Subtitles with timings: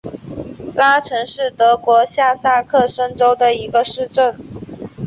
[0.73, 4.35] 拉岑是德国下萨克森州的一个市镇。